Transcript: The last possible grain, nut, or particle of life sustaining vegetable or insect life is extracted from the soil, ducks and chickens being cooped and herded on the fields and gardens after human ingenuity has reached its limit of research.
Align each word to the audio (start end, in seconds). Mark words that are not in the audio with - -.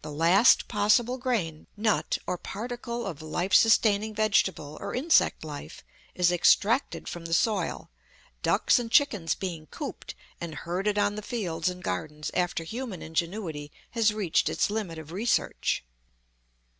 The 0.00 0.10
last 0.10 0.66
possible 0.66 1.18
grain, 1.18 1.68
nut, 1.76 2.18
or 2.26 2.36
particle 2.36 3.06
of 3.06 3.22
life 3.22 3.54
sustaining 3.54 4.12
vegetable 4.12 4.76
or 4.80 4.92
insect 4.92 5.44
life 5.44 5.84
is 6.16 6.32
extracted 6.32 7.06
from 7.06 7.26
the 7.26 7.32
soil, 7.32 7.88
ducks 8.42 8.80
and 8.80 8.90
chickens 8.90 9.36
being 9.36 9.66
cooped 9.66 10.16
and 10.40 10.52
herded 10.56 10.98
on 10.98 11.14
the 11.14 11.22
fields 11.22 11.68
and 11.68 11.80
gardens 11.80 12.32
after 12.34 12.64
human 12.64 13.02
ingenuity 13.02 13.70
has 13.92 14.12
reached 14.12 14.48
its 14.48 14.68
limit 14.68 14.98
of 14.98 15.12
research. 15.12 15.84